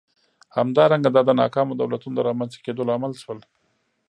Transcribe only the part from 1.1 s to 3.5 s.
دا د ناکامو دولتونو د رامنځته کېدو لامل شول.